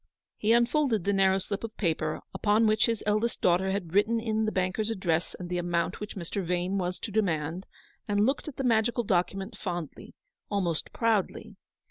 He 0.35 0.51
unfolded 0.51 1.03
the 1.03 1.13
narrow 1.13 1.37
slip 1.37 1.63
of 1.63 1.77
paper 1.77 2.21
upon 2.33 2.65
which 2.65 2.87
his 2.87 3.03
eldest 3.05 3.39
daughter 3.39 3.69
had 3.69 3.93
written 3.93 4.17
the 4.45 4.51
banker's 4.51 4.89
address 4.89 5.35
and 5.35 5.47
the 5.47 5.59
amount 5.59 5.99
which 5.99 6.15
Mr. 6.15 6.43
Vane 6.43 6.79
was 6.79 6.97
to 6.97 7.11
demand, 7.11 7.67
and 8.07 8.25
looked 8.25 8.47
at 8.47 8.57
the 8.57 8.63
magical 8.63 9.03
document 9.03 9.55
fondly, 9.55 10.15
almost 10.49 10.91
proudly. 10.91 11.55